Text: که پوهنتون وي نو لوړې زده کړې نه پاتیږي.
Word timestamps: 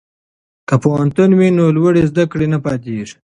که 0.67 0.75
پوهنتون 0.83 1.29
وي 1.37 1.49
نو 1.57 1.65
لوړې 1.75 2.03
زده 2.11 2.23
کړې 2.31 2.47
نه 2.53 2.59
پاتیږي. 2.65 3.15